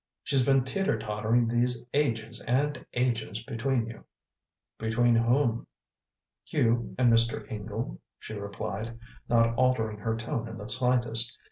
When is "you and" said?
6.47-7.13